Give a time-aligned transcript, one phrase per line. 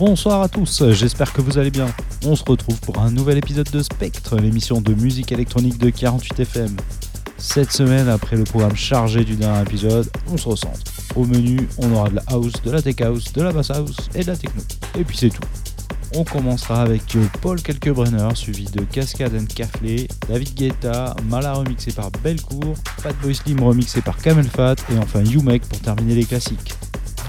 [0.00, 1.86] Bonsoir à tous, j'espère que vous allez bien.
[2.24, 6.40] On se retrouve pour un nouvel épisode de Spectre, l'émission de musique électronique de 48
[6.40, 6.74] FM.
[7.36, 10.80] Cette semaine, après le programme chargé du dernier épisode, on se recentre.
[11.16, 13.94] Au menu, on aura de la house, de la tech house, de la bass house
[14.14, 14.62] et de la techno.
[14.98, 15.46] Et puis c'est tout.
[16.14, 17.02] On commencera avec
[17.42, 23.62] Paul Kelkebrenner, suivi de Cascade and Caflé, David Guetta, Mala remixé par Belcourt, Fatboy Slim
[23.62, 26.72] remixé par Camel Fat et enfin Make pour terminer les classiques.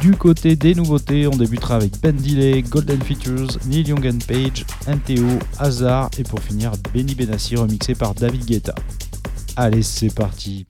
[0.01, 5.27] Du côté des nouveautés, on débutera avec Ben Delay, Golden Features, Neil Young Page, NTO,
[5.59, 8.73] Hazard et pour finir Benny Benassi remixé par David Guetta.
[9.55, 10.65] Allez, c'est parti.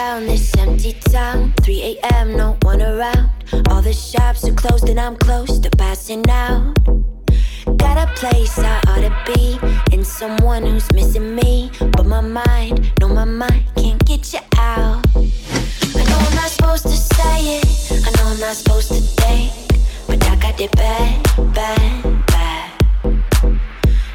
[0.00, 1.52] Around this empty town.
[1.60, 3.28] 3 a.m., no one around.
[3.68, 6.74] All the shops are closed and I'm close to passing out.
[7.76, 9.58] Got a place I ought to be,
[9.92, 11.70] and someone who's missing me.
[11.92, 15.04] But my mind, no, my mind can't get you out.
[15.16, 17.66] I know I'm not supposed to say it,
[18.06, 19.52] I know I'm not supposed to think,
[20.06, 21.22] but I got it bad,
[21.54, 22.70] bad, bad.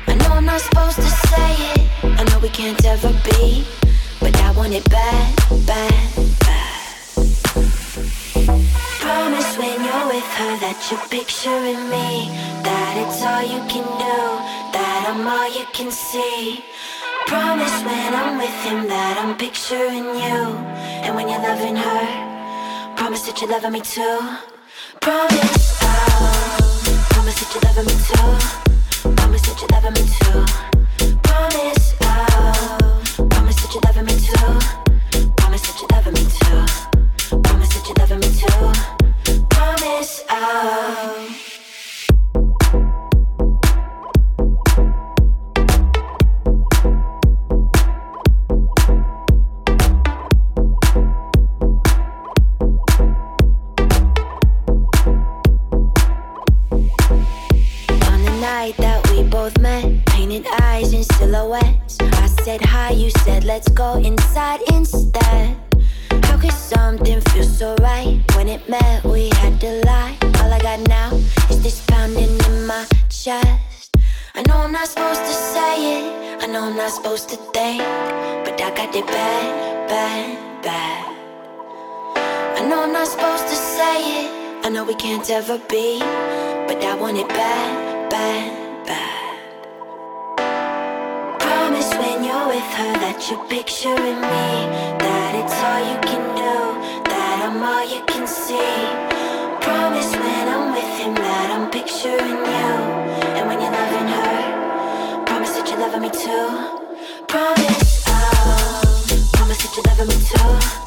[0.08, 3.66] I know I'm not supposed to say it, I know we can't ever be,
[4.46, 6.16] I want it bad, bad,
[6.46, 6.82] bad.
[9.02, 12.30] Promise when you're with her that you're picturing me,
[12.62, 14.20] that it's all you can do,
[14.76, 16.64] that I'm all you can see.
[17.26, 20.40] Promise when I'm with him that I'm picturing you,
[21.04, 22.06] and when you're loving her,
[22.96, 24.20] promise that you're loving me too.
[25.02, 28.30] Promise, oh, promise that you're loving me too.
[29.16, 30.46] Promise that you're loving me too.
[31.24, 31.95] Promise,
[40.30, 41.15] oh,
[84.88, 89.38] we can't ever be, but I want it bad, bad, bad.
[91.40, 94.48] Promise when you're with her that you're picturing me,
[95.02, 96.58] that it's all you can do,
[97.10, 98.78] that I'm all you can see.
[99.66, 102.74] Promise when I'm with him that I'm picturing you,
[103.38, 107.26] and when you're loving her, promise that you're loving me too.
[107.28, 110.85] Promise, oh, promise that you're loving me too.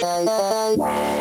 [0.00, 1.19] Bye.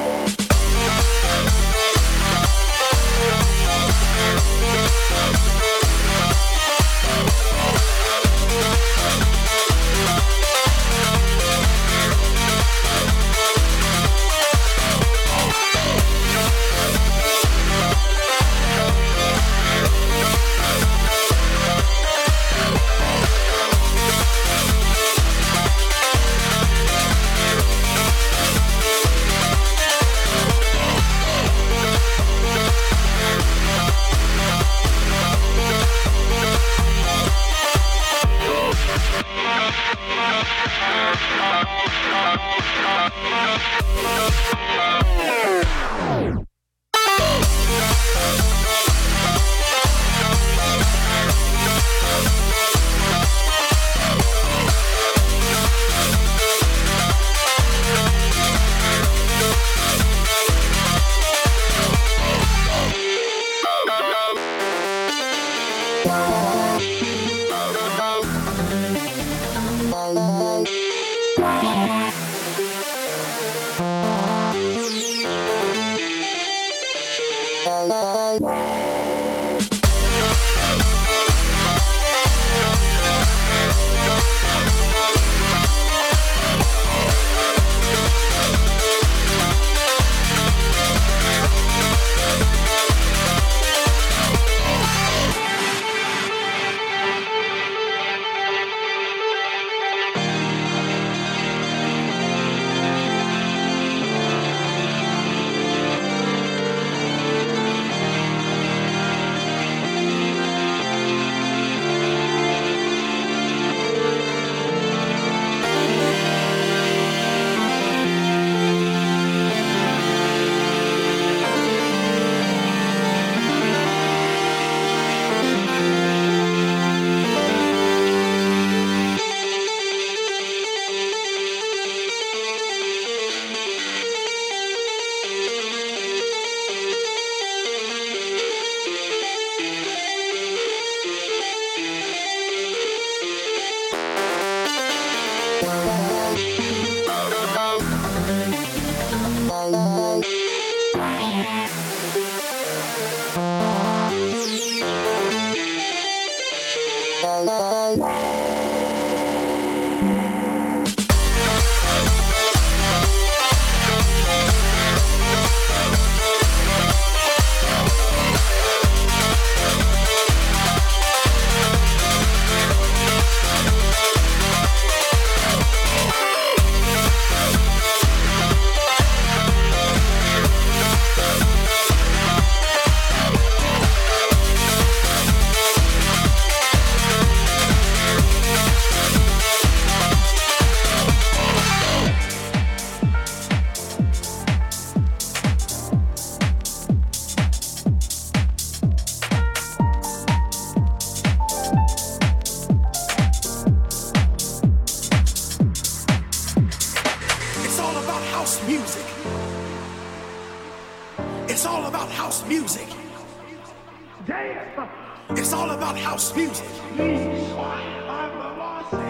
[214.31, 216.67] It's all about house music.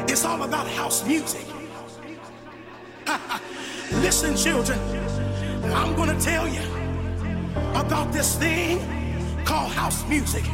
[0.08, 1.46] It's all about house music.
[3.92, 4.80] Listen, children,
[5.74, 6.62] I'm gonna tell you
[7.76, 8.80] about this thing
[9.44, 10.46] called house music.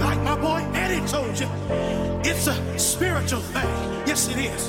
[0.00, 1.48] Like my boy Eddie told you,
[2.24, 3.68] it's a spiritual thing.
[4.06, 4.68] Yes, it is.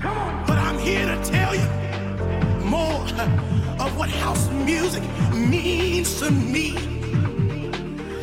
[0.00, 0.46] Come on.
[0.46, 1.68] But I'm here to tell you
[2.64, 3.06] more
[3.80, 6.70] of what house music means to me.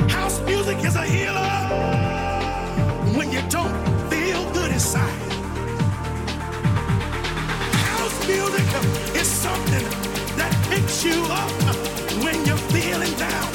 [0.09, 1.49] House music is a healer
[3.17, 3.75] when you don't
[4.09, 5.21] feel good inside.
[7.89, 8.65] House music
[9.15, 9.85] is something
[10.37, 11.51] that picks you up
[12.23, 13.54] when you're feeling down.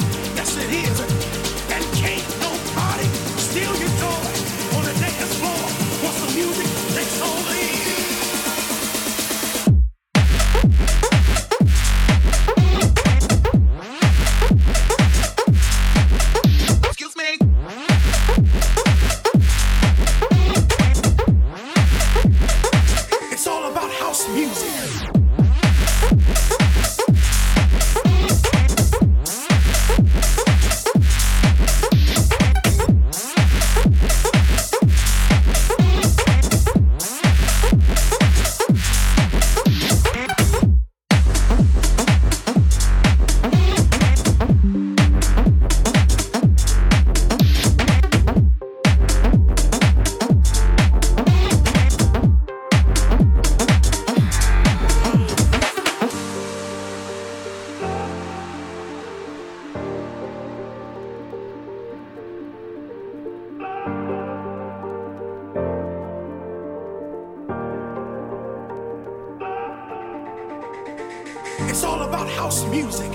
[72.51, 73.09] house music.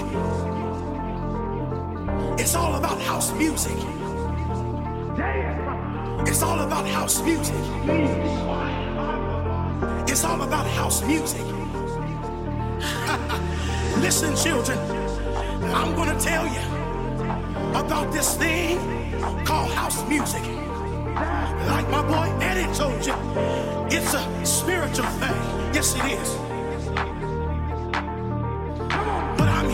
[2.41, 3.77] It's all about house music.
[6.27, 7.55] It's all about house music.
[10.09, 11.43] It's all about house music.
[14.01, 14.79] Listen, children,
[15.75, 16.63] I'm going to tell you
[17.79, 18.79] about this thing
[19.45, 20.47] called house music.
[21.67, 23.15] Like my boy Eddie told you,
[23.91, 25.75] it's a spiritual thing.
[25.75, 26.46] Yes, it is.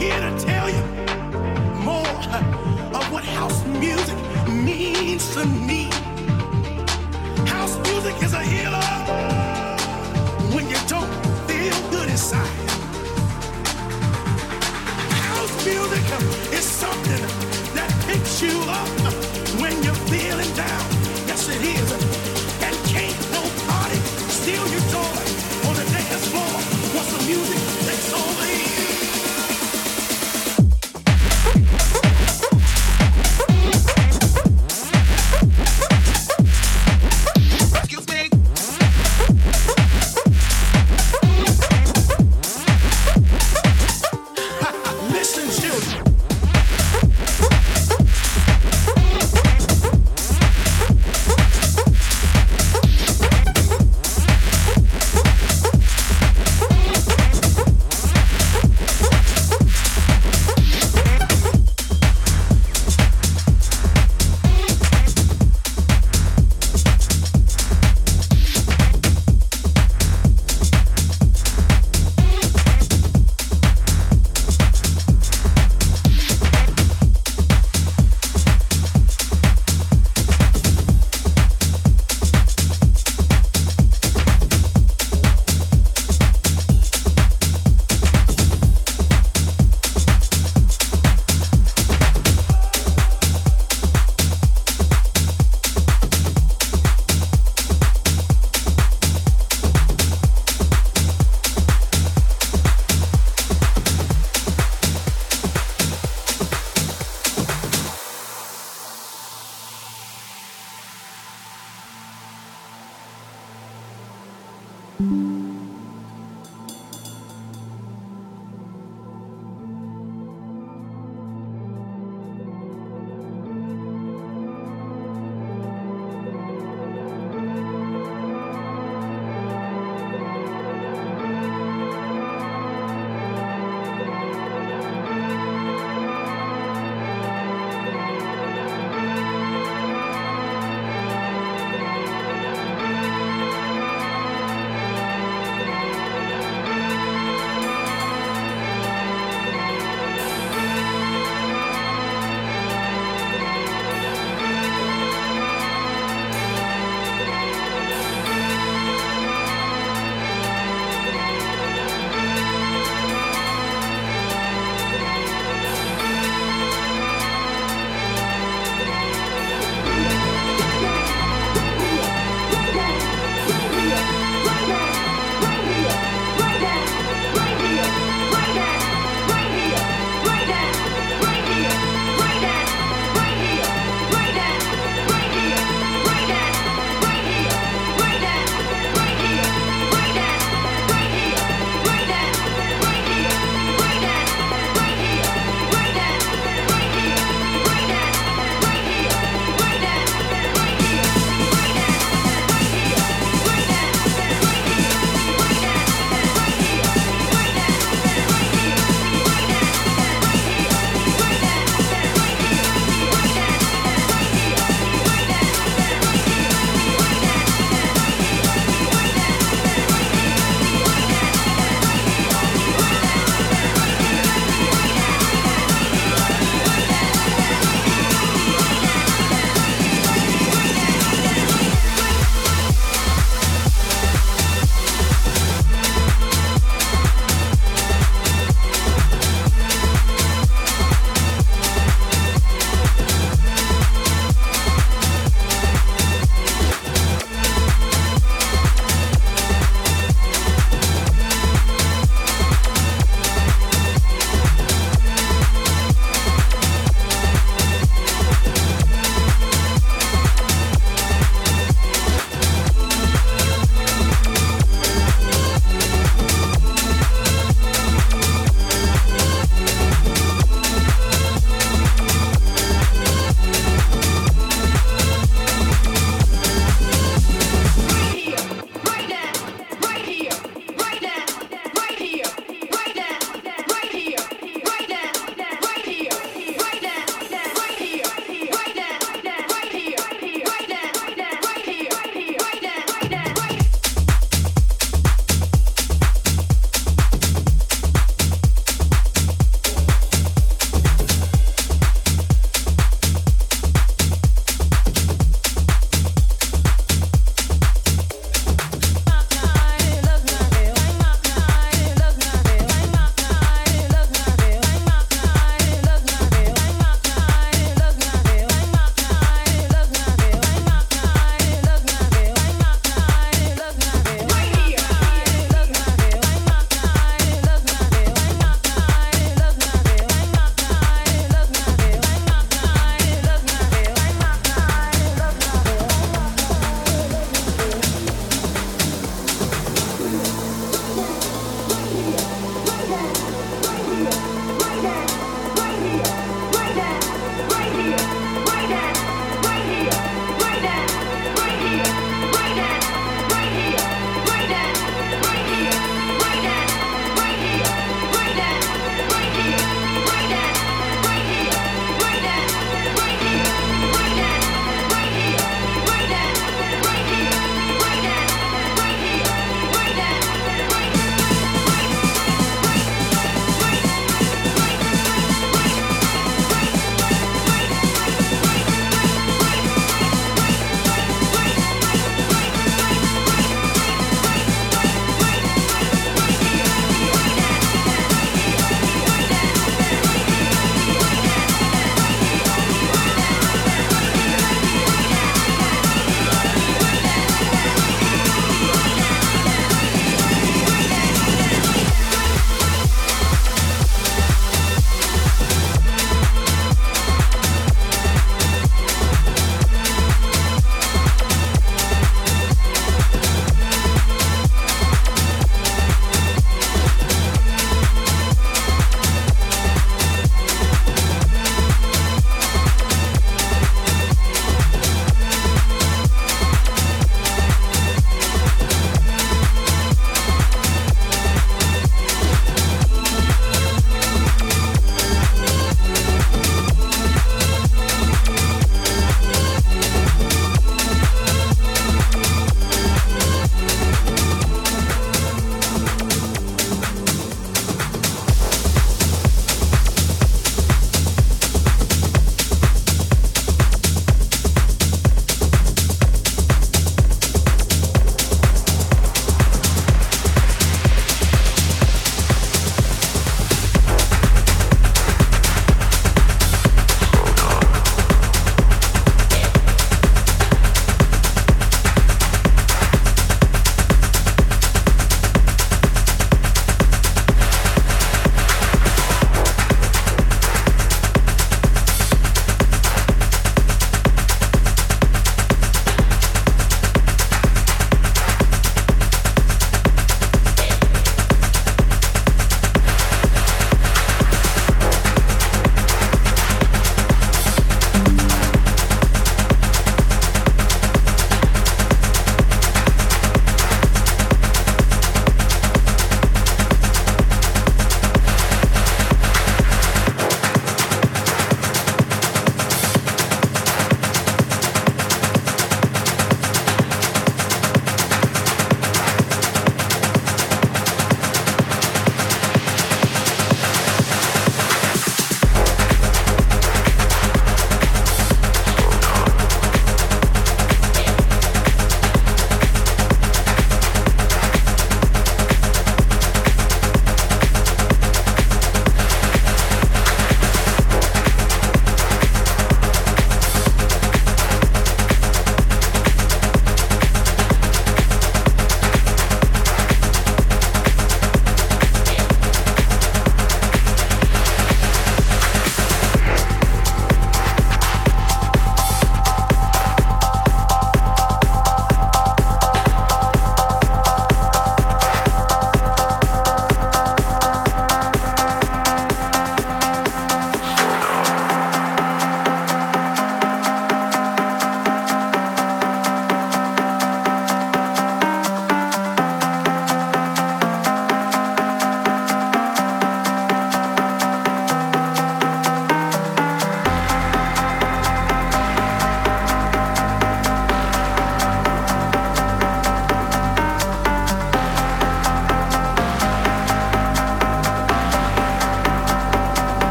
[0.00, 0.82] here to tell you
[1.84, 2.08] more
[2.96, 4.16] of what house music
[4.48, 5.90] means to me.
[7.46, 8.80] House music is a healer
[10.54, 11.12] when you don't
[11.46, 12.48] feel good inside.
[15.28, 16.39] House music.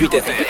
[0.00, 0.49] Computer.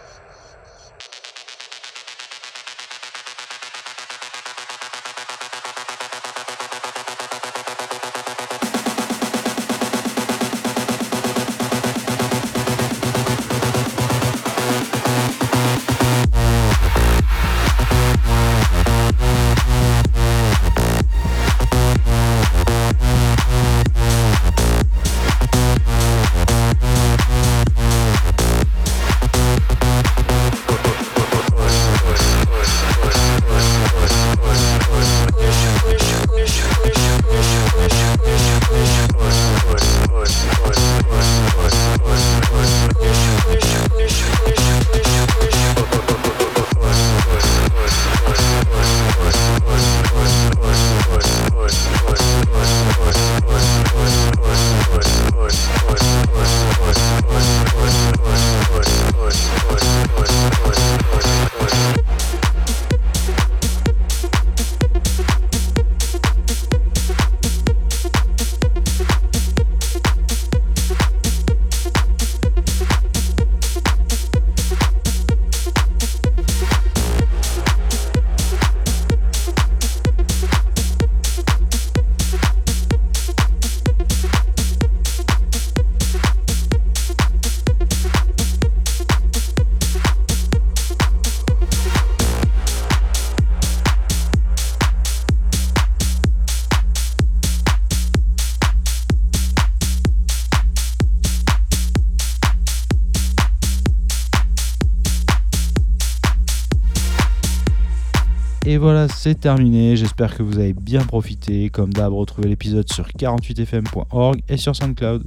[109.09, 109.95] C'est terminé.
[109.95, 111.69] J'espère que vous avez bien profité.
[111.69, 115.23] Comme d'hab, retrouvez l'épisode sur 48fm.org et sur SoundCloud.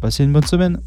[0.00, 0.80] Passez une bonne semaine.